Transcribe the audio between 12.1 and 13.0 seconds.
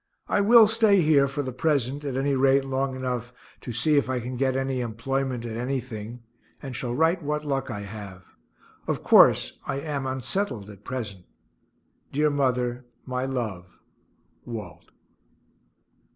Dear mother;